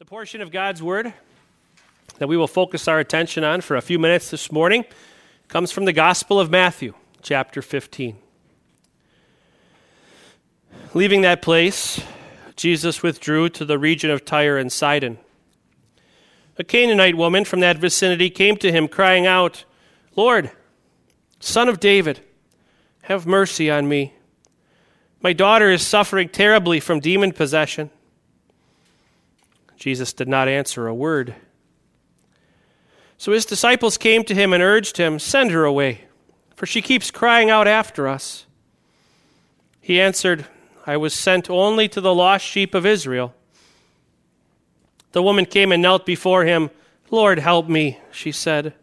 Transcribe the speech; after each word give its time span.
The 0.00 0.04
portion 0.04 0.40
of 0.40 0.50
God's 0.50 0.82
Word 0.82 1.14
that 2.18 2.26
we 2.26 2.36
will 2.36 2.48
focus 2.48 2.88
our 2.88 2.98
attention 2.98 3.44
on 3.44 3.60
for 3.60 3.76
a 3.76 3.80
few 3.80 3.96
minutes 3.96 4.28
this 4.28 4.50
morning 4.50 4.84
comes 5.46 5.70
from 5.70 5.84
the 5.84 5.92
Gospel 5.92 6.40
of 6.40 6.50
Matthew, 6.50 6.94
chapter 7.22 7.62
15. 7.62 8.18
Leaving 10.94 11.20
that 11.20 11.42
place, 11.42 12.02
Jesus 12.56 13.04
withdrew 13.04 13.48
to 13.50 13.64
the 13.64 13.78
region 13.78 14.10
of 14.10 14.24
Tyre 14.24 14.58
and 14.58 14.72
Sidon. 14.72 15.16
A 16.58 16.64
Canaanite 16.64 17.16
woman 17.16 17.44
from 17.44 17.60
that 17.60 17.78
vicinity 17.78 18.30
came 18.30 18.56
to 18.56 18.72
him, 18.72 18.88
crying 18.88 19.28
out, 19.28 19.64
Lord, 20.16 20.50
Son 21.38 21.68
of 21.68 21.78
David, 21.78 22.18
have 23.02 23.28
mercy 23.28 23.70
on 23.70 23.88
me. 23.88 24.12
My 25.22 25.32
daughter 25.32 25.70
is 25.70 25.86
suffering 25.86 26.30
terribly 26.30 26.80
from 26.80 26.98
demon 26.98 27.30
possession. 27.30 27.90
Jesus 29.76 30.12
did 30.12 30.28
not 30.28 30.48
answer 30.48 30.86
a 30.86 30.94
word. 30.94 31.34
So 33.18 33.32
his 33.32 33.46
disciples 33.46 33.96
came 33.96 34.24
to 34.24 34.34
him 34.34 34.52
and 34.52 34.62
urged 34.62 34.96
him, 34.96 35.18
Send 35.18 35.50
her 35.50 35.64
away, 35.64 36.04
for 36.56 36.66
she 36.66 36.82
keeps 36.82 37.10
crying 37.10 37.50
out 37.50 37.66
after 37.66 38.08
us. 38.08 38.46
He 39.80 40.00
answered, 40.00 40.46
I 40.86 40.96
was 40.96 41.14
sent 41.14 41.48
only 41.48 41.88
to 41.88 42.00
the 42.00 42.14
lost 42.14 42.44
sheep 42.44 42.74
of 42.74 42.84
Israel. 42.84 43.34
The 45.12 45.22
woman 45.22 45.46
came 45.46 45.72
and 45.72 45.80
knelt 45.80 46.04
before 46.04 46.44
him. 46.44 46.70
Lord, 47.10 47.38
help 47.38 47.68
me, 47.68 48.00
she 48.10 48.32
said. 48.32 48.74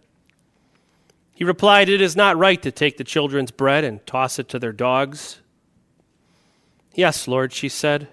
He 1.33 1.43
replied, 1.43 1.89
It 1.89 2.01
is 2.01 2.15
not 2.15 2.37
right 2.37 2.61
to 2.61 2.71
take 2.71 2.97
the 2.97 3.03
children's 3.03 3.51
bread 3.51 3.83
and 3.83 4.05
toss 4.05 4.39
it 4.39 4.47
to 4.49 4.59
their 4.59 4.71
dogs. 4.71 5.39
Yes, 6.93 7.27
Lord, 7.27 7.51
she 7.51 7.67
said. 7.67 8.07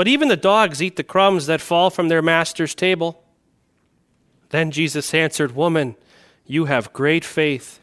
But 0.00 0.08
even 0.08 0.28
the 0.28 0.36
dogs 0.38 0.82
eat 0.82 0.96
the 0.96 1.04
crumbs 1.04 1.44
that 1.44 1.60
fall 1.60 1.90
from 1.90 2.08
their 2.08 2.22
master's 2.22 2.74
table. 2.74 3.22
Then 4.48 4.70
Jesus 4.70 5.12
answered, 5.12 5.54
Woman, 5.54 5.94
you 6.46 6.64
have 6.64 6.94
great 6.94 7.22
faith. 7.22 7.80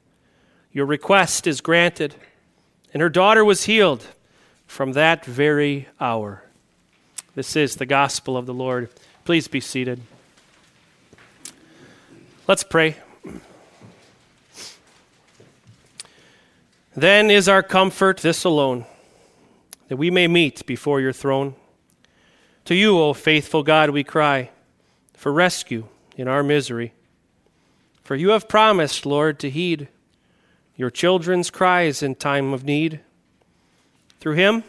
Your 0.72 0.88
request 0.88 1.46
is 1.46 1.62
granted. 1.62 2.16
And 2.92 3.04
her 3.04 3.10
daughter 3.10 3.46
was 3.46 3.66
healed 3.66 4.08
from 4.66 4.94
that 4.94 5.26
very 5.26 5.90
hour. 6.02 6.44
This 7.36 7.56
is 7.56 7.76
the 7.76 7.86
gospel 7.86 8.36
of 8.36 8.48
the 8.48 8.52
Lord. 8.52 8.90
Please 9.24 9.48
be 9.48 9.62
seated. 9.62 10.02
Let's 12.48 12.64
pray. 12.64 12.96
Then 16.96 17.30
is 17.30 17.48
our 17.48 17.62
comfort 17.62 18.18
this 18.22 18.44
alone, 18.44 18.88
that 19.88 19.98
we 19.98 20.10
may 20.10 20.28
meet 20.28 20.66
before 20.66 21.00
your 21.00 21.14
throne. 21.14 21.54
To 22.68 22.76
you, 22.76 23.00
O 23.00 23.14
faithful 23.14 23.64
God, 23.64 23.92
we 23.92 24.04
cry 24.04 24.50
for 25.14 25.32
rescue 25.32 25.88
in 26.18 26.28
our 26.28 26.44
misery. 26.44 26.92
For 28.04 28.14
you 28.14 28.32
have 28.32 28.50
promised, 28.50 29.06
Lord, 29.06 29.40
to 29.40 29.50
heed 29.50 29.88
your 30.76 30.90
children's 30.90 31.50
cries 31.50 32.04
in 32.04 32.16
time 32.16 32.52
of 32.52 32.66
need. 32.66 33.00
Through 34.20 34.34
him, 34.34 34.66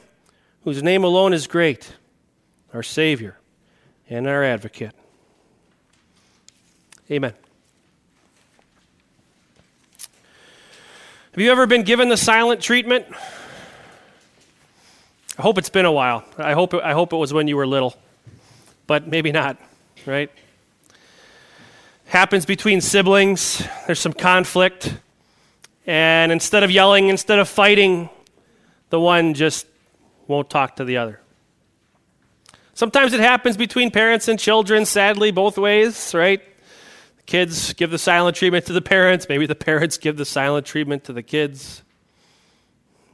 whose 0.63 0.81
name 0.81 1.03
alone 1.03 1.33
is 1.33 1.49
great, 1.49 1.97
our 2.73 2.85
Savior 2.85 3.37
and 4.09 4.29
our 4.29 4.45
advocate. 4.45 4.95
Amen. 7.11 7.35
Have 11.33 11.43
you 11.43 11.51
ever 11.51 11.67
been 11.67 11.83
given 11.83 12.11
the 12.11 12.17
silent 12.17 12.61
treatment? 12.61 13.07
I 15.39 15.43
hope 15.43 15.57
it's 15.57 15.71
been 15.71 15.85
a 15.85 15.93
while. 15.93 16.25
I 16.37 16.55
hope 16.55 16.75
it, 16.75 16.83
I 16.83 16.93
hope 16.95 17.13
it 17.13 17.17
was 17.17 17.33
when 17.33 17.47
you 17.47 17.57
were 17.57 17.67
little, 17.67 17.95
but 18.89 19.07
maybe 19.07 19.31
not, 19.31 19.57
right? 20.05 20.33
Happens 22.07 22.45
between 22.45 22.81
siblings. 22.81 23.63
There's 23.87 24.01
some 24.01 24.15
conflict, 24.15 24.97
and 25.87 26.33
instead 26.33 26.65
of 26.65 26.73
yelling, 26.73 27.09
instead 27.09 27.39
of 27.39 27.49
fighting, 27.49 28.11
the 28.91 28.99
one 28.99 29.33
just 29.33 29.67
won't 30.27 30.51
talk 30.51 30.75
to 30.77 30.85
the 30.85 30.97
other. 30.97 31.21
Sometimes 32.75 33.13
it 33.13 33.21
happens 33.21 33.57
between 33.57 33.93
parents 33.93 34.27
and 34.27 34.41
children, 34.41 34.85
sadly, 34.85 35.31
both 35.31 35.57
ways, 35.57 36.15
right? 36.15 36.43
The 37.17 37.23
kids 37.23 37.75
give 37.75 37.93
the 37.93 37.99
silent 37.99 38.37
treatment 38.37 38.67
to 38.67 38.73
the 38.73 38.83
parents, 38.83 39.29
maybe 39.29 39.47
the 39.47 39.55
parents 39.71 39.99
give 39.99 40.17
the 40.17 40.25
silent 40.25 40.67
treatment 40.67 41.05
to 41.05 41.13
the 41.13 41.23
kids. 41.23 41.85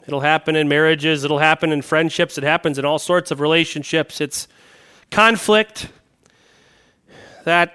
It'll 0.06 0.20
happen 0.20 0.54
in 0.54 0.68
marriages, 0.68 1.24
it'll 1.24 1.38
happen 1.38 1.72
in 1.72 1.80
friendships, 1.82 2.36
it 2.36 2.44
happens 2.44 2.78
in 2.78 2.84
all 2.84 2.98
sorts 2.98 3.30
of 3.30 3.40
relationships. 3.40 4.20
It's 4.20 4.48
conflict 5.10 5.88
that 7.44 7.74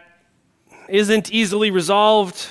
isn't 0.88 1.32
easily 1.32 1.72
resolved. 1.72 2.48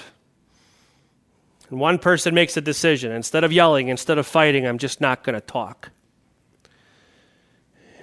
And 1.70 1.78
one 1.78 1.98
person 1.98 2.34
makes 2.34 2.56
a 2.56 2.60
decision. 2.60 3.12
Instead 3.12 3.44
of 3.44 3.52
yelling, 3.52 3.88
instead 3.88 4.18
of 4.18 4.26
fighting, 4.26 4.66
I'm 4.66 4.78
just 4.78 5.00
not 5.00 5.22
going 5.22 5.34
to 5.34 5.40
talk. 5.40 5.90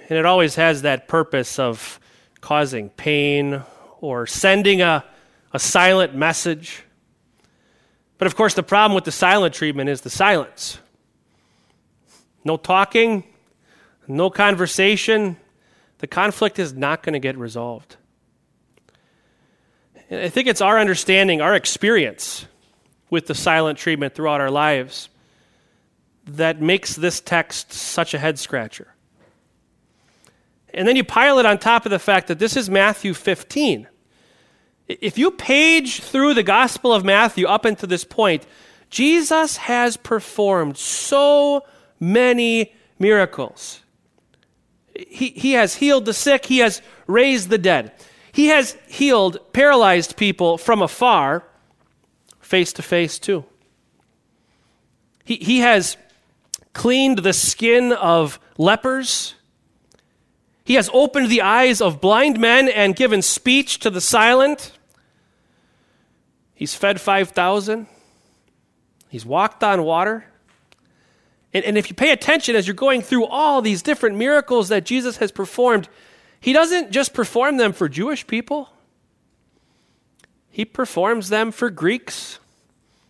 And 0.08 0.18
it 0.18 0.24
always 0.24 0.54
has 0.54 0.82
that 0.82 1.08
purpose 1.08 1.58
of 1.58 1.98
causing 2.40 2.90
pain 2.90 3.62
or 4.00 4.26
sending 4.26 4.82
a, 4.82 5.04
a 5.52 5.58
silent 5.58 6.14
message. 6.14 6.84
But 8.18 8.26
of 8.26 8.36
course, 8.36 8.54
the 8.54 8.62
problem 8.62 8.94
with 8.94 9.04
the 9.04 9.12
silent 9.12 9.54
treatment 9.54 9.90
is 9.90 10.02
the 10.02 10.10
silence. 10.10 10.78
No 12.46 12.56
talking, 12.56 13.24
no 14.06 14.30
conversation. 14.30 15.36
The 15.98 16.06
conflict 16.06 16.60
is 16.60 16.72
not 16.72 17.02
going 17.02 17.14
to 17.14 17.18
get 17.18 17.36
resolved. 17.36 17.96
And 20.08 20.20
I 20.20 20.28
think 20.28 20.46
it's 20.46 20.60
our 20.60 20.78
understanding, 20.78 21.40
our 21.40 21.56
experience 21.56 22.46
with 23.10 23.26
the 23.26 23.34
silent 23.34 23.80
treatment 23.80 24.14
throughout 24.14 24.40
our 24.40 24.52
lives 24.52 25.08
that 26.24 26.60
makes 26.60 26.94
this 26.94 27.20
text 27.20 27.72
such 27.72 28.14
a 28.14 28.18
head 28.18 28.38
scratcher. 28.38 28.94
And 30.72 30.86
then 30.86 30.94
you 30.94 31.02
pile 31.02 31.40
it 31.40 31.46
on 31.46 31.58
top 31.58 31.84
of 31.84 31.90
the 31.90 31.98
fact 31.98 32.28
that 32.28 32.38
this 32.38 32.56
is 32.56 32.70
Matthew 32.70 33.12
15. 33.12 33.88
If 34.86 35.18
you 35.18 35.32
page 35.32 36.00
through 36.00 36.34
the 36.34 36.44
Gospel 36.44 36.92
of 36.92 37.04
Matthew 37.04 37.48
up 37.48 37.64
until 37.64 37.88
this 37.88 38.04
point, 38.04 38.46
Jesus 38.88 39.56
has 39.56 39.96
performed 39.96 40.76
so 40.76 41.64
many 42.00 42.74
miracles. 42.98 43.80
He, 44.94 45.30
he 45.30 45.52
has 45.52 45.76
healed 45.76 46.04
the 46.04 46.14
sick, 46.14 46.46
he 46.46 46.58
has 46.58 46.82
raised 47.06 47.50
the 47.50 47.58
dead. 47.58 47.92
He 48.32 48.48
has 48.48 48.76
healed 48.86 49.38
paralyzed 49.52 50.16
people 50.16 50.58
from 50.58 50.82
afar, 50.82 51.44
face 52.40 52.72
to 52.74 52.82
face, 52.82 53.18
too. 53.18 53.44
He, 55.24 55.36
he 55.36 55.58
has 55.60 55.96
cleaned 56.72 57.18
the 57.20 57.32
skin 57.32 57.92
of 57.92 58.38
lepers. 58.58 59.34
He 60.64 60.74
has 60.74 60.90
opened 60.92 61.30
the 61.30 61.40
eyes 61.42 61.80
of 61.80 62.00
blind 62.00 62.38
men 62.38 62.68
and 62.68 62.94
given 62.94 63.22
speech 63.22 63.78
to 63.80 63.90
the 63.90 64.00
silent. 64.00 64.72
He's 66.54 66.74
fed 66.74 67.00
5,000. 67.00 67.86
He's 69.08 69.24
walked 69.24 69.64
on 69.64 69.82
water. 69.82 70.26
And, 71.56 71.64
and 71.64 71.78
if 71.78 71.88
you 71.88 71.94
pay 71.94 72.12
attention 72.12 72.54
as 72.54 72.66
you're 72.66 72.74
going 72.74 73.00
through 73.00 73.24
all 73.24 73.62
these 73.62 73.80
different 73.80 74.16
miracles 74.16 74.68
that 74.68 74.84
Jesus 74.84 75.16
has 75.16 75.32
performed, 75.32 75.88
he 76.38 76.52
doesn't 76.52 76.90
just 76.90 77.14
perform 77.14 77.56
them 77.56 77.72
for 77.72 77.88
Jewish 77.88 78.26
people, 78.26 78.68
he 80.50 80.66
performs 80.66 81.30
them 81.30 81.50
for 81.50 81.70
Greeks, 81.70 82.40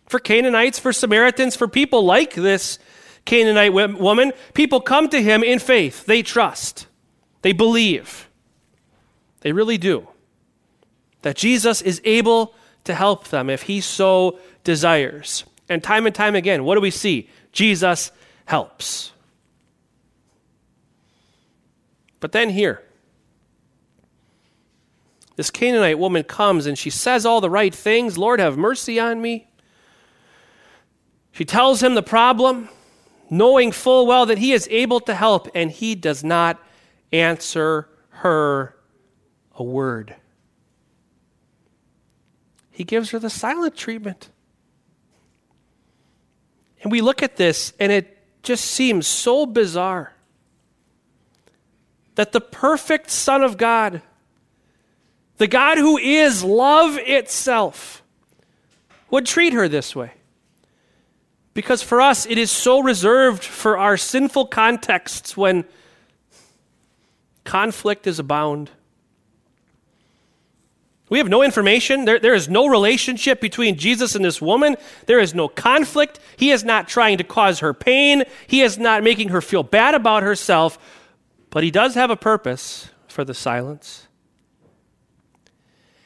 for 0.05 0.17
Canaanites, 0.17 0.79
for 0.79 0.93
Samaritans, 0.93 1.57
for 1.57 1.67
people 1.67 2.05
like 2.05 2.35
this 2.35 2.79
Canaanite 3.25 3.73
woman. 3.73 4.31
People 4.53 4.79
come 4.79 5.09
to 5.09 5.21
him 5.21 5.43
in 5.43 5.59
faith, 5.59 6.05
they 6.05 6.23
trust, 6.23 6.87
they 7.41 7.51
believe. 7.51 8.29
They 9.41 9.51
really 9.51 9.77
do. 9.77 10.07
That 11.23 11.35
Jesus 11.35 11.81
is 11.81 11.99
able 12.05 12.55
to 12.85 12.95
help 12.95 13.27
them 13.27 13.49
if 13.49 13.63
he 13.63 13.81
so 13.81 14.39
desires. 14.63 15.43
And 15.67 15.83
time 15.83 16.05
and 16.05 16.15
time 16.15 16.35
again, 16.35 16.63
what 16.63 16.75
do 16.75 16.81
we 16.81 16.91
see? 16.91 17.29
Jesus 17.51 18.11
helps. 18.47 19.11
But 22.21 22.31
then 22.31 22.49
here, 22.49 22.81
this 25.35 25.51
Canaanite 25.51 25.99
woman 25.99 26.23
comes 26.23 26.65
and 26.65 26.77
she 26.77 26.89
says 26.89 27.25
all 27.25 27.41
the 27.41 27.49
right 27.49 27.75
things 27.75 28.17
Lord, 28.17 28.39
have 28.39 28.57
mercy 28.57 28.99
on 28.99 29.21
me. 29.21 29.47
She 31.31 31.43
tells 31.43 31.83
him 31.83 31.93
the 31.93 32.01
problem, 32.01 32.69
knowing 33.29 33.73
full 33.73 34.07
well 34.07 34.25
that 34.25 34.37
he 34.37 34.53
is 34.53 34.67
able 34.71 35.01
to 35.01 35.13
help, 35.13 35.49
and 35.53 35.69
he 35.69 35.93
does 35.93 36.23
not 36.23 36.57
answer 37.11 37.89
her 38.09 38.75
a 39.55 39.63
word. 39.63 40.15
He 42.71 42.85
gives 42.85 43.11
her 43.11 43.19
the 43.19 43.29
silent 43.29 43.75
treatment. 43.75 44.29
And 46.81 46.91
we 46.91 47.01
look 47.01 47.21
at 47.21 47.35
this, 47.35 47.73
and 47.79 47.91
it 47.91 48.16
just 48.47 48.65
seems 48.65 49.05
so 49.05 49.45
bizarre 49.45 50.13
that 52.15 52.31
the 52.31 52.41
perfect 52.41 53.11
Son 53.11 53.43
of 53.43 53.57
God 53.57 54.01
the 55.37 55.47
God 55.47 55.77
who 55.77 55.97
is 55.97 56.43
love 56.43 56.97
itself, 56.97 58.03
would 59.09 59.25
treat 59.25 59.53
her 59.53 59.67
this 59.67 59.95
way. 59.95 60.11
Because 61.53 61.81
for 61.81 62.01
us, 62.01 62.25
it 62.25 62.37
is 62.37 62.51
so 62.51 62.81
reserved 62.81 63.43
for 63.43 63.77
our 63.77 63.97
sinful 63.97 64.47
contexts 64.47 65.37
when 65.37 65.65
conflict 67.43 68.05
is 68.05 68.19
abound. 68.19 68.69
We 71.09 71.19
have 71.19 71.29
no 71.29 71.41
information. 71.41 72.05
There, 72.05 72.19
there 72.19 72.33
is 72.33 72.49
no 72.49 72.67
relationship 72.67 73.39
between 73.39 73.77
Jesus 73.77 74.13
and 74.15 74.25
this 74.25 74.41
woman. 74.41 74.75
There 75.05 75.19
is 75.19 75.33
no 75.33 75.47
conflict. 75.47 76.19
He 76.35 76.51
is 76.51 76.65
not 76.65 76.89
trying 76.89 77.17
to 77.19 77.23
cause 77.23 77.59
her 77.59 77.73
pain. 77.73 78.23
He 78.45 78.61
is 78.61 78.77
not 78.77 79.03
making 79.03 79.29
her 79.29 79.41
feel 79.41 79.63
bad 79.63 79.95
about 79.95 80.23
herself. 80.23 80.77
But 81.49 81.63
he 81.63 81.71
does 81.71 81.95
have 81.95 82.11
a 82.11 82.17
purpose 82.17 82.89
for 83.07 83.23
the 83.23 83.33
silence. 83.33 84.07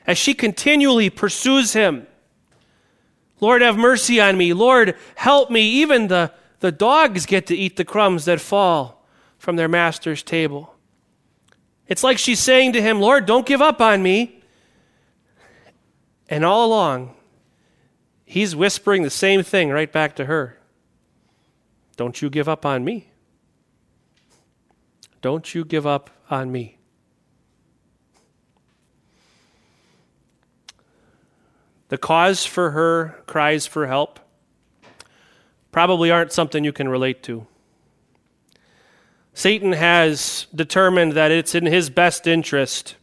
As 0.06 0.18
she 0.18 0.34
continually 0.36 1.10
pursues 1.10 1.74
him, 1.74 2.06
Lord, 3.40 3.64
have 3.64 3.78
mercy 3.78 4.22
on 4.22 4.38
me. 4.38 4.54
Lord, 4.54 4.96
help 5.16 5.50
me. 5.50 5.62
Even 5.82 6.10
the, 6.10 6.32
the 6.60 6.72
dogs 6.72 7.26
get 7.26 7.48
to 7.48 7.56
eat 7.56 7.76
the 7.76 7.86
crumbs 7.86 8.26
that 8.26 8.40
fall 8.40 9.04
from 9.40 9.56
their 9.56 9.68
master's 9.68 10.22
table. 10.22 10.76
It's 11.88 12.04
like 12.04 12.20
she's 12.20 12.40
saying 12.40 12.74
to 12.74 12.82
him, 12.82 13.02
Lord, 13.02 13.26
don't 13.26 13.48
give 13.48 13.64
up 13.64 13.82
on 13.82 14.04
me. 14.04 14.41
And 16.32 16.46
all 16.46 16.66
along, 16.66 17.14
he's 18.24 18.56
whispering 18.56 19.04
the 19.04 19.10
same 19.10 19.44
thing 19.44 19.70
right 19.70 19.92
back 19.92 20.16
to 20.16 20.26
her 20.26 20.58
Don't 21.98 22.22
you 22.22 22.30
give 22.30 22.48
up 22.48 22.66
on 22.66 22.86
me. 22.86 23.10
Don't 25.22 25.54
you 25.54 25.66
give 25.66 25.86
up 25.86 26.10
on 26.30 26.52
me. 26.52 26.78
The 31.90 31.98
cause 31.98 32.46
for 32.46 32.72
her 32.72 33.22
cries 33.28 33.68
for 33.68 33.88
help 33.88 34.22
probably 35.74 36.10
aren't 36.10 36.32
something 36.32 36.64
you 36.64 36.72
can 36.72 36.88
relate 36.88 37.22
to. 37.24 37.46
Satan 39.34 39.74
has 39.74 40.48
determined 40.56 41.12
that 41.12 41.32
it's 41.32 41.54
in 41.54 41.66
his 41.66 41.90
best 41.90 42.26
interest 42.26 42.96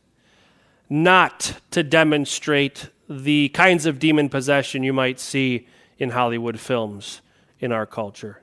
not 0.88 1.60
to 1.70 1.82
demonstrate 1.82 2.88
the 3.08 3.48
kinds 3.50 3.86
of 3.86 3.98
demon 3.98 4.28
possession 4.28 4.82
you 4.82 4.92
might 4.92 5.18
see 5.18 5.66
in 5.98 6.10
Hollywood 6.10 6.60
films 6.60 7.20
in 7.58 7.72
our 7.72 7.86
culture. 7.86 8.42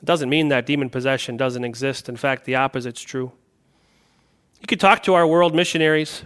It 0.00 0.04
doesn't 0.04 0.30
mean 0.30 0.48
that 0.48 0.66
demon 0.66 0.88
possession 0.88 1.36
doesn't 1.36 1.64
exist. 1.64 2.08
In 2.08 2.16
fact, 2.16 2.44
the 2.44 2.54
opposite's 2.54 3.02
true. 3.02 3.32
You 4.60 4.66
could 4.66 4.80
talk 4.80 5.02
to 5.04 5.14
our 5.14 5.26
world 5.26 5.54
missionaries, 5.54 6.22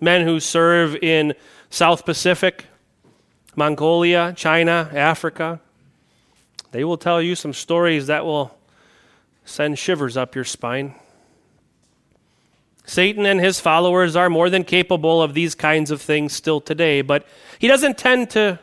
men 0.00 0.26
who 0.26 0.40
serve 0.40 0.96
in 0.96 1.34
South 1.70 2.04
Pacific, 2.04 2.66
Mongolia, 3.54 4.32
China, 4.36 4.90
Africa. 4.92 5.60
They 6.72 6.84
will 6.84 6.98
tell 6.98 7.22
you 7.22 7.34
some 7.34 7.52
stories 7.52 8.06
that 8.06 8.24
will 8.24 8.56
send 9.44 9.78
shivers 9.78 10.16
up 10.16 10.34
your 10.34 10.44
spine. 10.44 10.94
Satan 12.86 13.26
and 13.26 13.40
his 13.40 13.58
followers 13.58 14.14
are 14.14 14.30
more 14.30 14.48
than 14.48 14.62
capable 14.62 15.20
of 15.20 15.34
these 15.34 15.56
kinds 15.56 15.90
of 15.90 16.00
things 16.00 16.32
still 16.32 16.60
today, 16.60 17.02
but 17.02 17.26
he 17.58 17.66
doesn't 17.66 17.98
tend 17.98 18.30
to 18.30 18.60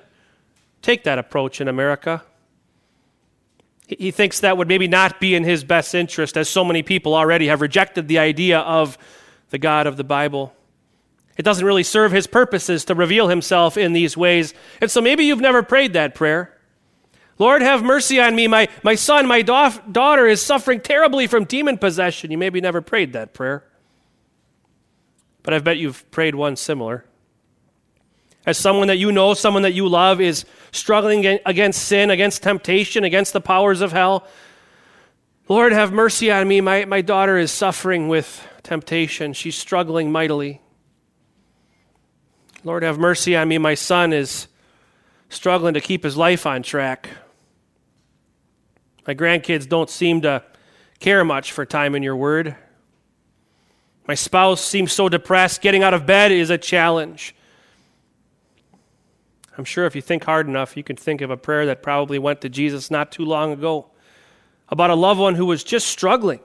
take 0.81 1.03
that 1.03 1.19
approach 1.19 1.59
in 1.59 1.67
America. 1.67 2.23
He 3.85 4.11
thinks 4.11 4.39
that 4.39 4.57
would 4.57 4.69
maybe 4.69 4.87
not 4.87 5.19
be 5.19 5.35
in 5.35 5.43
his 5.43 5.65
best 5.65 5.93
interest, 5.93 6.37
as 6.37 6.47
so 6.47 6.63
many 6.63 6.83
people 6.83 7.13
already 7.13 7.47
have 7.47 7.59
rejected 7.59 8.07
the 8.07 8.19
idea 8.19 8.59
of 8.59 8.97
the 9.49 9.57
God 9.57 9.87
of 9.87 9.97
the 9.97 10.05
Bible. 10.05 10.53
It 11.37 11.43
doesn't 11.43 11.65
really 11.65 11.83
serve 11.83 12.13
his 12.13 12.25
purposes 12.25 12.85
to 12.85 12.95
reveal 12.95 13.27
himself 13.27 13.75
in 13.75 13.91
these 13.91 14.15
ways. 14.15 14.53
And 14.79 14.89
so 14.89 15.01
maybe 15.01 15.25
you've 15.25 15.41
never 15.41 15.63
prayed 15.63 15.93
that 15.93 16.15
prayer. 16.15 16.57
Lord, 17.39 17.61
have 17.61 17.83
mercy 17.83 18.21
on 18.21 18.35
me. 18.35 18.47
My, 18.47 18.69
my 18.83 18.95
son, 18.95 19.27
my 19.27 19.41
da- 19.41 19.77
daughter 19.91 20.27
is 20.27 20.41
suffering 20.41 20.79
terribly 20.79 21.27
from 21.27 21.43
demon 21.43 21.77
possession. 21.77 22.31
You 22.31 22.37
maybe 22.37 22.61
never 22.61 22.81
prayed 22.81 23.13
that 23.13 23.33
prayer 23.33 23.65
but 25.43 25.53
I 25.53 25.59
bet 25.59 25.77
you've 25.77 26.09
prayed 26.11 26.35
one 26.35 26.55
similar. 26.55 27.05
As 28.45 28.57
someone 28.57 28.87
that 28.87 28.97
you 28.97 29.11
know, 29.11 29.33
someone 29.33 29.63
that 29.63 29.73
you 29.73 29.87
love 29.87 30.19
is 30.19 30.45
struggling 30.71 31.25
against 31.45 31.83
sin, 31.83 32.09
against 32.09 32.43
temptation, 32.43 33.03
against 33.03 33.31
the 33.31 33.39
powers 33.39 33.79
of 33.81 33.91
hell. 33.91 34.27
Lord, 35.47 35.71
have 35.71 35.93
mercy 35.93 36.31
on 36.31 36.47
me. 36.47 36.59
My, 36.59 36.85
my 36.85 37.01
daughter 37.01 37.37
is 37.37 37.51
suffering 37.51 38.07
with 38.09 38.45
temptation. 38.63 39.33
She's 39.33 39.55
struggling 39.55 40.11
mightily. 40.11 40.61
Lord, 42.65 42.83
have 42.83 42.97
mercy 42.97 43.35
on 43.35 43.47
me. 43.47 43.57
My 43.57 43.75
son 43.75 44.13
is 44.13 44.47
struggling 45.29 45.73
to 45.73 45.81
keep 45.81 46.03
his 46.03 46.15
life 46.15 46.45
on 46.45 46.63
track. 46.63 47.09
My 49.05 49.13
grandkids 49.13 49.67
don't 49.67 49.89
seem 49.89 50.21
to 50.21 50.43
care 50.99 51.25
much 51.25 51.51
for 51.51 51.65
time 51.65 51.95
in 51.95 52.03
your 52.03 52.15
word. 52.15 52.55
My 54.07 54.15
spouse 54.15 54.61
seems 54.63 54.91
so 54.91 55.07
depressed. 55.07 55.61
Getting 55.61 55.83
out 55.83 55.93
of 55.93 56.05
bed 56.05 56.31
is 56.31 56.49
a 56.49 56.57
challenge. 56.57 57.35
I'm 59.57 59.65
sure 59.65 59.85
if 59.85 59.95
you 59.95 60.01
think 60.01 60.23
hard 60.23 60.47
enough, 60.47 60.75
you 60.75 60.83
can 60.83 60.95
think 60.95 61.21
of 61.21 61.29
a 61.29 61.37
prayer 61.37 61.65
that 61.67 61.83
probably 61.83 62.19
went 62.19 62.41
to 62.41 62.49
Jesus 62.49 62.89
not 62.89 63.11
too 63.11 63.23
long 63.23 63.51
ago 63.51 63.87
about 64.69 64.89
a 64.89 64.95
loved 64.95 65.19
one 65.19 65.35
who 65.35 65.45
was 65.45 65.63
just 65.63 65.87
struggling. 65.87 66.39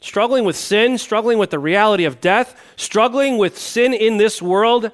Struggling 0.00 0.44
with 0.44 0.56
sin, 0.56 0.98
struggling 0.98 1.38
with 1.38 1.50
the 1.50 1.58
reality 1.58 2.04
of 2.04 2.20
death, 2.20 2.60
struggling 2.76 3.38
with 3.38 3.56
sin 3.56 3.94
in 3.94 4.16
this 4.16 4.42
world. 4.42 4.90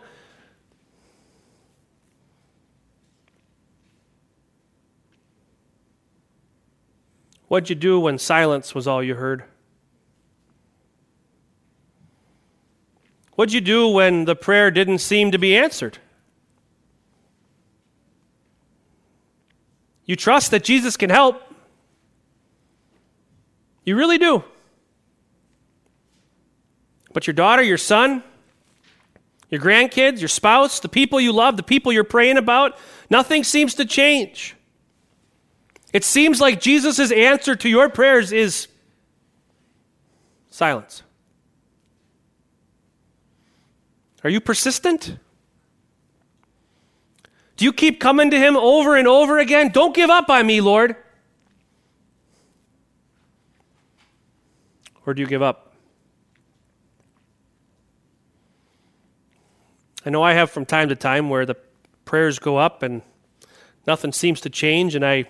What'd 7.49 7.71
you 7.71 7.75
do 7.75 7.99
when 7.99 8.19
silence 8.19 8.75
was 8.75 8.87
all 8.87 9.03
you 9.03 9.15
heard? 9.15 9.45
What'd 13.39 13.53
you 13.53 13.61
do 13.61 13.87
when 13.87 14.25
the 14.25 14.35
prayer 14.35 14.69
didn't 14.69 14.99
seem 14.99 15.31
to 15.31 15.39
be 15.39 15.57
answered? 15.57 15.99
You 20.07 20.17
trust 20.17 20.51
that 20.51 20.65
Jesus 20.65 20.97
can 20.97 21.09
help. 21.09 21.41
You 23.85 23.95
really 23.95 24.19
do. 24.19 24.43
But 27.13 27.29
your 27.29 27.35
daughter, 27.35 27.63
your 27.63 27.79
son, 27.79 28.25
your 29.51 29.61
grandkids, 29.61 30.19
your 30.19 30.27
spouse, 30.27 30.81
the 30.81 30.89
people 30.89 31.21
you 31.21 31.31
love, 31.31 31.57
the 31.57 31.63
people 31.63 31.93
you're 31.93 32.03
praying 32.03 32.39
about, 32.39 32.77
nothing 33.09 33.45
seems 33.45 33.73
to 33.75 33.85
change. 33.85 34.57
It 35.93 36.03
seems 36.03 36.41
like 36.41 36.61
Jesus' 36.61 37.13
answer 37.13 37.55
to 37.55 37.69
your 37.69 37.89
prayers 37.89 38.33
is 38.33 38.67
silence. 40.51 41.05
Are 44.29 44.31
you 44.31 44.43
persistent? 44.43 45.17
Do 47.57 47.65
you 47.65 47.73
keep 47.73 47.99
coming 47.99 48.31
to 48.31 48.39
Him 48.39 48.59
over 48.59 48.95
and 48.95 49.09
over 49.09 49.39
again? 49.39 49.71
Don't 49.71 49.95
give 49.95 50.11
up 50.11 50.29
on 50.29 50.47
me, 50.47 50.61
Lord. 50.61 50.97
Or 55.07 55.15
do 55.15 55.23
you 55.23 55.27
give 55.27 55.41
up? 55.41 55.73
I 60.05 60.11
know 60.11 60.23
I 60.23 60.35
have 60.35 60.51
from 60.51 60.67
time 60.67 60.91
to 60.91 60.95
time 60.95 61.31
where 61.31 61.47
the 61.47 61.57
prayers 62.05 62.39
go 62.39 62.59
up 62.59 62.83
and 62.83 63.01
nothing 63.87 64.13
seems 64.13 64.43
to 64.43 64.51
change, 64.51 64.95
and 64.95 65.07
I 65.07 65.25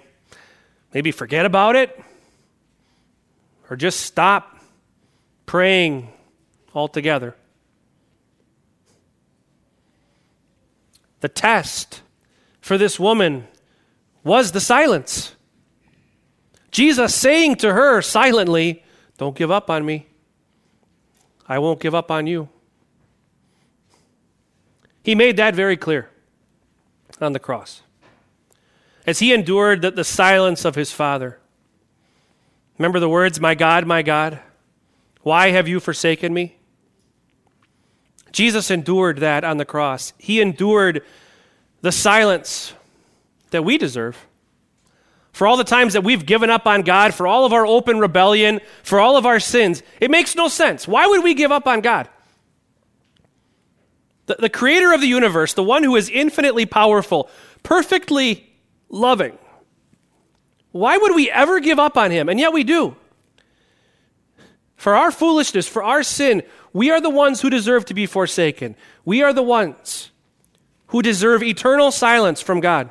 maybe 0.92 1.12
forget 1.12 1.46
about 1.46 1.76
it 1.76 2.02
or 3.70 3.76
just 3.76 4.00
stop 4.00 4.58
praying 5.46 6.10
altogether. 6.74 7.36
The 11.20 11.28
test 11.28 12.02
for 12.60 12.78
this 12.78 13.00
woman 13.00 13.46
was 14.22 14.52
the 14.52 14.60
silence. 14.60 15.34
Jesus 16.70 17.14
saying 17.14 17.56
to 17.56 17.72
her 17.72 18.02
silently, 18.02 18.84
Don't 19.16 19.36
give 19.36 19.50
up 19.50 19.70
on 19.70 19.84
me. 19.84 20.06
I 21.48 21.58
won't 21.58 21.80
give 21.80 21.94
up 21.94 22.10
on 22.10 22.26
you. 22.26 22.48
He 25.02 25.14
made 25.14 25.38
that 25.38 25.54
very 25.54 25.76
clear 25.76 26.10
on 27.20 27.32
the 27.32 27.38
cross. 27.38 27.82
As 29.06 29.20
he 29.20 29.32
endured 29.32 29.80
the, 29.80 29.90
the 29.90 30.04
silence 30.04 30.66
of 30.66 30.74
his 30.74 30.92
Father. 30.92 31.38
Remember 32.76 33.00
the 33.00 33.08
words, 33.08 33.40
My 33.40 33.54
God, 33.54 33.86
my 33.86 34.02
God, 34.02 34.40
why 35.22 35.50
have 35.50 35.66
you 35.66 35.80
forsaken 35.80 36.34
me? 36.34 36.57
Jesus 38.32 38.70
endured 38.70 39.18
that 39.18 39.44
on 39.44 39.56
the 39.56 39.64
cross. 39.64 40.12
He 40.18 40.40
endured 40.40 41.04
the 41.80 41.92
silence 41.92 42.74
that 43.50 43.64
we 43.64 43.78
deserve. 43.78 44.26
For 45.32 45.46
all 45.46 45.56
the 45.56 45.64
times 45.64 45.92
that 45.92 46.02
we've 46.02 46.26
given 46.26 46.50
up 46.50 46.66
on 46.66 46.82
God, 46.82 47.14
for 47.14 47.26
all 47.26 47.44
of 47.44 47.52
our 47.52 47.64
open 47.64 47.98
rebellion, 48.00 48.60
for 48.82 48.98
all 49.00 49.16
of 49.16 49.24
our 49.24 49.38
sins, 49.38 49.82
it 50.00 50.10
makes 50.10 50.34
no 50.34 50.48
sense. 50.48 50.88
Why 50.88 51.06
would 51.06 51.22
we 51.22 51.34
give 51.34 51.52
up 51.52 51.66
on 51.66 51.80
God? 51.80 52.08
the, 54.28 54.36
the 54.38 54.48
creator 54.48 54.92
of 54.92 55.00
the 55.00 55.08
universe, 55.08 55.54
the 55.54 55.64
one 55.64 55.82
who 55.82 55.96
is 55.96 56.08
infinitely 56.08 56.66
powerful, 56.66 57.28
perfectly 57.64 58.48
loving. 58.88 59.36
Why 60.70 60.96
would 60.96 61.14
we 61.14 61.30
ever 61.30 61.58
give 61.58 61.78
up 61.78 61.96
on 61.96 62.12
him? 62.12 62.28
And 62.28 62.38
yet 62.38 62.52
we 62.52 62.62
do. 62.62 62.94
For 64.78 64.94
our 64.94 65.10
foolishness, 65.10 65.66
for 65.66 65.82
our 65.82 66.04
sin, 66.04 66.44
we 66.72 66.88
are 66.90 67.00
the 67.00 67.10
ones 67.10 67.40
who 67.40 67.50
deserve 67.50 67.84
to 67.86 67.94
be 67.94 68.06
forsaken. 68.06 68.76
We 69.04 69.22
are 69.22 69.32
the 69.32 69.42
ones 69.42 70.12
who 70.86 71.02
deserve 71.02 71.42
eternal 71.42 71.90
silence 71.90 72.40
from 72.40 72.60
God. 72.60 72.88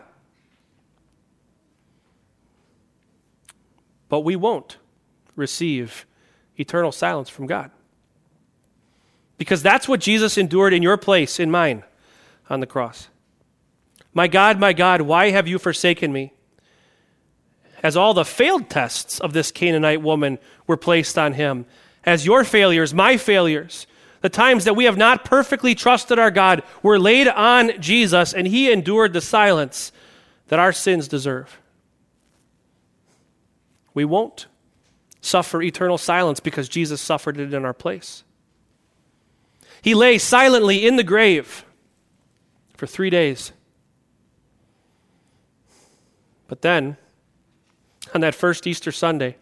But 4.09 4.19
we 4.19 4.35
won't 4.35 4.77
receive 5.37 6.05
eternal 6.57 6.91
silence 6.91 7.29
from 7.29 7.47
God. 7.47 7.71
Because 9.37 9.63
that's 9.63 9.87
what 9.87 10.01
Jesus 10.01 10.37
endured 10.37 10.73
in 10.73 10.83
your 10.83 10.97
place, 10.97 11.39
in 11.39 11.49
mine, 11.49 11.83
on 12.49 12.59
the 12.59 12.67
cross. 12.67 13.07
My 14.13 14.27
God, 14.27 14.59
my 14.59 14.73
God, 14.73 15.01
why 15.01 15.29
have 15.29 15.47
you 15.47 15.57
forsaken 15.57 16.11
me? 16.11 16.33
As 17.87 17.95
all 17.95 18.13
the 18.13 18.25
failed 18.25 18.69
tests 18.69 19.17
of 19.17 19.31
this 19.31 19.49
Canaanite 19.49 20.01
woman 20.01 20.39
were 20.67 20.75
placed 20.75 21.17
on 21.17 21.31
him, 21.31 21.65
as 22.03 22.25
your 22.25 22.43
failures, 22.43 22.93
my 22.93 23.15
failures, 23.15 23.87
the 24.19 24.27
times 24.27 24.65
that 24.65 24.75
we 24.75 24.83
have 24.83 24.97
not 24.97 25.23
perfectly 25.23 25.73
trusted 25.73 26.19
our 26.19 26.29
God 26.29 26.63
were 26.83 26.99
laid 26.99 27.29
on 27.29 27.79
Jesus, 27.79 28.33
and 28.33 28.45
he 28.45 28.69
endured 28.69 29.13
the 29.13 29.21
silence 29.21 29.93
that 30.49 30.59
our 30.59 30.73
sins 30.73 31.07
deserve. 31.07 31.61
We 33.93 34.03
won't 34.03 34.47
suffer 35.21 35.61
eternal 35.61 35.97
silence 35.97 36.41
because 36.41 36.67
Jesus 36.67 36.99
suffered 36.99 37.39
it 37.39 37.53
in 37.53 37.63
our 37.63 37.73
place. 37.73 38.25
He 39.81 39.95
lay 39.95 40.17
silently 40.17 40.85
in 40.85 40.97
the 40.97 41.05
grave 41.05 41.63
for 42.75 42.85
three 42.85 43.09
days. 43.09 43.53
But 46.49 46.61
then, 46.61 46.97
on 48.17 48.21
that 48.21 48.33
first 48.33 48.65
Easter 48.65 48.91
Sunday, 48.91 49.37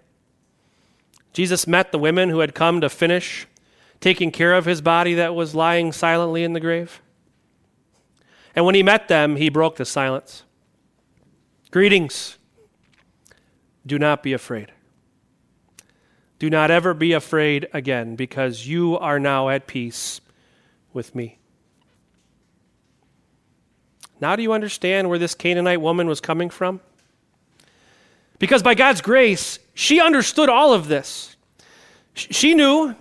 Jesus 1.31 1.65
met 1.65 1.93
the 1.93 1.97
women 1.97 2.29
who 2.29 2.39
had 2.39 2.53
come 2.53 2.81
to 2.81 2.89
finish 2.89 3.47
taking 4.01 4.31
care 4.31 4.53
of 4.53 4.65
his 4.65 4.81
body 4.81 5.13
that 5.13 5.33
was 5.33 5.55
lying 5.55 5.93
silently 5.93 6.43
in 6.43 6.51
the 6.51 6.59
grave. 6.59 7.01
And 8.53 8.65
when 8.65 8.75
he 8.75 8.83
met 8.83 9.07
them, 9.07 9.37
he 9.37 9.47
broke 9.47 9.77
the 9.77 9.85
silence. 9.85 10.43
Greetings. 11.71 12.37
Do 13.85 13.97
not 13.97 14.21
be 14.21 14.33
afraid. 14.33 14.73
Do 16.37 16.49
not 16.49 16.69
ever 16.69 16.93
be 16.93 17.13
afraid 17.13 17.69
again, 17.71 18.17
because 18.17 18.67
you 18.67 18.97
are 18.97 19.19
now 19.19 19.47
at 19.47 19.67
peace 19.67 20.19
with 20.91 21.15
me. 21.15 21.39
Now, 24.19 24.35
do 24.35 24.43
you 24.43 24.51
understand 24.51 25.07
where 25.07 25.19
this 25.19 25.33
Canaanite 25.33 25.79
woman 25.79 26.07
was 26.07 26.19
coming 26.19 26.49
from? 26.49 26.81
Because 28.39 28.63
by 28.63 28.75
God's 28.75 29.01
grace, 29.01 29.59
she 29.73 29.99
understood 29.99 30.49
all 30.49 30.73
of 30.73 30.87
this. 30.87 31.35
She 32.13 32.53
knew 32.53 32.95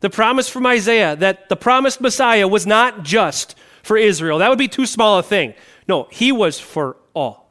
the 0.00 0.10
promise 0.10 0.48
from 0.48 0.66
Isaiah 0.66 1.16
that 1.16 1.48
the 1.48 1.56
promised 1.56 2.00
Messiah 2.00 2.48
was 2.48 2.66
not 2.66 3.02
just 3.02 3.56
for 3.82 3.96
Israel. 3.96 4.38
That 4.38 4.48
would 4.48 4.58
be 4.58 4.68
too 4.68 4.86
small 4.86 5.18
a 5.18 5.22
thing. 5.22 5.54
No, 5.88 6.08
he 6.10 6.32
was 6.32 6.58
for 6.58 6.96
all, 7.14 7.50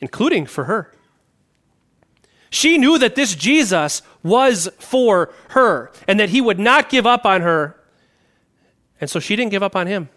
including 0.00 0.46
for 0.46 0.64
her. 0.64 0.92
She 2.50 2.78
knew 2.78 2.98
that 2.98 3.16
this 3.16 3.34
Jesus 3.34 4.02
was 4.22 4.68
for 4.78 5.32
her 5.50 5.90
and 6.06 6.20
that 6.20 6.30
he 6.30 6.40
would 6.40 6.58
not 6.58 6.88
give 6.88 7.06
up 7.06 7.26
on 7.26 7.40
her. 7.42 7.76
And 9.00 9.10
so 9.10 9.18
she 9.18 9.34
didn't 9.34 9.50
give 9.50 9.62
up 9.62 9.74
on 9.74 9.86
him. 9.86 10.08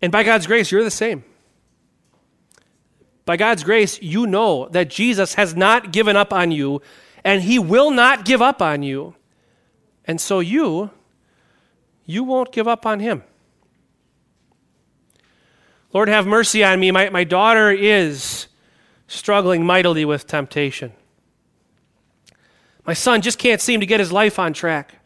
And 0.00 0.12
by 0.12 0.22
God's 0.22 0.46
grace, 0.46 0.70
you're 0.70 0.84
the 0.84 0.90
same. 0.90 1.24
By 3.26 3.36
God's 3.36 3.64
grace, 3.64 4.00
you 4.00 4.26
know 4.26 4.68
that 4.68 4.88
Jesus 4.88 5.34
has 5.34 5.54
not 5.54 5.92
given 5.92 6.16
up 6.16 6.32
on 6.32 6.52
you 6.52 6.80
and 7.24 7.42
he 7.42 7.58
will 7.58 7.90
not 7.90 8.24
give 8.24 8.40
up 8.40 8.62
on 8.62 8.84
you. 8.84 9.16
And 10.04 10.20
so 10.20 10.38
you, 10.38 10.90
you 12.06 12.22
won't 12.22 12.52
give 12.52 12.68
up 12.68 12.86
on 12.86 13.00
him. 13.00 13.24
Lord, 15.92 16.08
have 16.08 16.24
mercy 16.24 16.62
on 16.62 16.78
me. 16.78 16.92
My, 16.92 17.10
my 17.10 17.24
daughter 17.24 17.70
is 17.70 18.46
struggling 19.08 19.66
mightily 19.66 20.04
with 20.04 20.28
temptation. 20.28 20.92
My 22.86 22.94
son 22.94 23.22
just 23.22 23.38
can't 23.40 23.60
seem 23.60 23.80
to 23.80 23.86
get 23.86 23.98
his 23.98 24.12
life 24.12 24.38
on 24.38 24.52
track. 24.52 25.00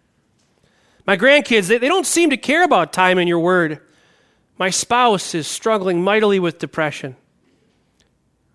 My 1.07 1.17
grandkids, 1.17 1.69
they, 1.69 1.79
they 1.79 1.89
don't 1.89 2.07
seem 2.07 2.29
to 2.31 2.37
care 2.37 2.65
about 2.65 2.93
time 2.93 3.19
in 3.19 3.27
your 3.27 3.39
word. 3.39 3.81
My 4.59 4.69
spouse 4.69 5.35
is 5.35 5.47
struggling 5.47 6.03
mightily 6.05 6.39
with 6.39 6.59
depression. 6.59 7.17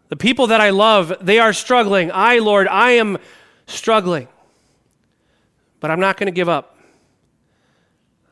The 0.09 0.15
people 0.15 0.47
that 0.47 0.61
I 0.61 0.69
love, 0.69 1.13
they 1.21 1.39
are 1.39 1.53
struggling. 1.53 2.11
I, 2.13 2.39
Lord, 2.39 2.67
I 2.67 2.91
am 2.91 3.17
struggling. 3.65 4.27
But 5.79 5.91
I'm 5.91 5.99
not 5.99 6.17
going 6.17 6.27
to 6.27 6.31
give 6.31 6.49
up. 6.49 6.77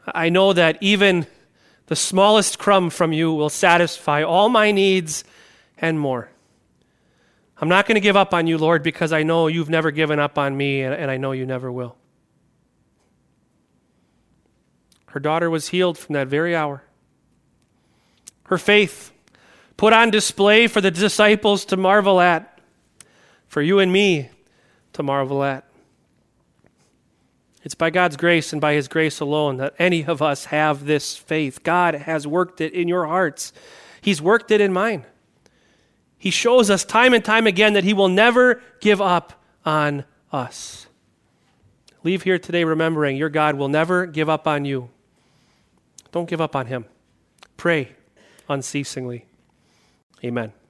I 0.06 0.30
know 0.30 0.54
that 0.54 0.78
even 0.82 1.28
the 1.88 1.96
smallest 1.96 2.60
crumb 2.60 2.90
from 2.90 3.14
you 3.14 3.34
will 3.34 3.50
satisfy 3.50 4.24
all 4.24 4.50
my 4.50 4.72
needs 4.72 5.24
and 5.78 6.00
more. 6.00 6.30
I'm 7.60 7.70
not 7.70 7.86
going 7.86 7.96
to 7.96 8.02
give 8.02 8.18
up 8.18 8.34
on 8.34 8.48
you, 8.48 8.58
Lord, 8.58 8.84
because 8.84 9.14
I 9.14 9.24
know 9.24 9.48
you've 9.48 9.70
never 9.70 9.92
given 9.92 10.20
up 10.20 10.38
on 10.38 10.56
me, 10.58 10.82
and, 10.82 10.94
and 10.94 11.10
I 11.10 11.18
know 11.18 11.32
you 11.32 11.46
never 11.46 11.72
will. 11.72 11.96
Her 15.08 15.20
daughter 15.20 15.50
was 15.50 15.70
healed 15.70 15.98
from 15.98 16.14
that 16.14 16.28
very 16.28 16.56
hour. 16.56 16.84
Her 18.46 18.58
faith 18.58 19.12
put 19.78 19.94
on 19.94 20.12
display 20.12 20.68
for 20.68 20.82
the 20.82 20.92
disciples 20.92 21.66
to 21.66 21.78
marvel 21.78 22.20
at, 22.20 22.60
for 23.48 23.62
you 23.62 23.80
and 23.80 23.92
me 23.92 24.30
to 24.94 25.04
marvel 25.04 25.44
at. 25.44 25.66
It's 27.64 27.76
by 27.76 27.90
God's 27.90 28.18
grace 28.18 28.52
and 28.52 28.62
by 28.62 28.74
His 28.74 28.88
grace 28.88 29.20
alone 29.20 29.58
that 29.58 29.74
any 29.80 30.06
of 30.06 30.22
us 30.22 30.46
have 30.46 30.86
this 30.86 31.16
faith. 31.16 31.64
God 31.64 31.96
has 31.96 32.28
worked 32.28 32.60
it 32.60 32.74
in 32.74 32.88
your 32.88 33.06
hearts, 33.06 33.54
He's 34.02 34.22
worked 34.22 34.52
it 34.52 34.62
in 34.62 34.74
mine. 34.74 35.06
He 36.18 36.30
shows 36.30 36.70
us 36.70 36.86
time 36.86 37.14
and 37.14 37.24
time 37.24 37.48
again 37.48 37.74
that 37.74 37.84
He 37.84 37.94
will 37.94 38.10
never 38.10 38.62
give 38.80 39.02
up 39.02 39.34
on 39.66 40.06
us. 40.32 40.88
Leave 42.04 42.24
here 42.24 42.40
today 42.40 42.64
remembering 42.66 43.16
your 43.16 43.30
God 43.30 43.56
will 43.56 43.70
never 43.70 44.06
give 44.06 44.30
up 44.30 44.48
on 44.48 44.66
you. 44.66 44.90
Don't 46.12 46.30
give 46.30 46.42
up 46.42 46.56
on 46.56 46.68
Him. 46.68 46.86
Pray 47.56 47.90
unceasingly. 48.50 49.26
Amen. 50.26 50.63